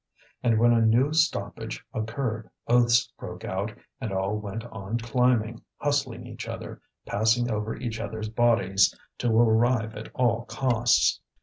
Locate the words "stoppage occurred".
1.13-2.49